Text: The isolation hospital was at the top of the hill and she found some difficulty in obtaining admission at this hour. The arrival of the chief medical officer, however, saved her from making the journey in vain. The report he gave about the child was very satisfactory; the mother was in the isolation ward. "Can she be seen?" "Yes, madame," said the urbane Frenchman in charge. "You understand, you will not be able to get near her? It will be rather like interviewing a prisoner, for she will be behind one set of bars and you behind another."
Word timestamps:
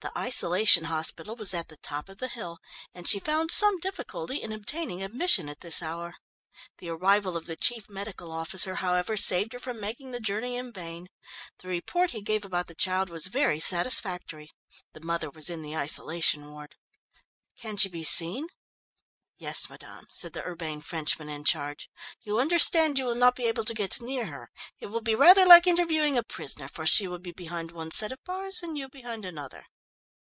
The 0.00 0.18
isolation 0.18 0.84
hospital 0.84 1.34
was 1.34 1.54
at 1.54 1.68
the 1.68 1.78
top 1.78 2.10
of 2.10 2.18
the 2.18 2.28
hill 2.28 2.58
and 2.92 3.08
she 3.08 3.18
found 3.18 3.50
some 3.50 3.78
difficulty 3.80 4.36
in 4.42 4.52
obtaining 4.52 5.02
admission 5.02 5.48
at 5.48 5.60
this 5.60 5.80
hour. 5.80 6.16
The 6.76 6.90
arrival 6.90 7.38
of 7.38 7.46
the 7.46 7.56
chief 7.56 7.88
medical 7.88 8.30
officer, 8.30 8.74
however, 8.76 9.16
saved 9.16 9.54
her 9.54 9.58
from 9.58 9.80
making 9.80 10.10
the 10.10 10.20
journey 10.20 10.56
in 10.56 10.74
vain. 10.74 11.08
The 11.60 11.68
report 11.68 12.10
he 12.10 12.20
gave 12.20 12.44
about 12.44 12.66
the 12.66 12.74
child 12.74 13.08
was 13.08 13.28
very 13.28 13.58
satisfactory; 13.58 14.50
the 14.92 15.00
mother 15.00 15.30
was 15.30 15.48
in 15.48 15.62
the 15.62 15.74
isolation 15.74 16.50
ward. 16.50 16.76
"Can 17.58 17.78
she 17.78 17.88
be 17.88 18.04
seen?" 18.04 18.48
"Yes, 19.38 19.70
madame," 19.70 20.06
said 20.10 20.34
the 20.34 20.46
urbane 20.46 20.82
Frenchman 20.82 21.30
in 21.30 21.44
charge. 21.44 21.88
"You 22.20 22.38
understand, 22.38 22.98
you 22.98 23.06
will 23.06 23.14
not 23.14 23.36
be 23.36 23.44
able 23.46 23.64
to 23.64 23.72
get 23.72 24.02
near 24.02 24.26
her? 24.26 24.50
It 24.78 24.88
will 24.88 25.00
be 25.00 25.14
rather 25.14 25.46
like 25.46 25.66
interviewing 25.66 26.18
a 26.18 26.22
prisoner, 26.22 26.68
for 26.68 26.84
she 26.84 27.08
will 27.08 27.20
be 27.20 27.32
behind 27.32 27.70
one 27.72 27.90
set 27.90 28.12
of 28.12 28.22
bars 28.24 28.62
and 28.62 28.76
you 28.76 28.90
behind 28.90 29.24
another." 29.24 29.64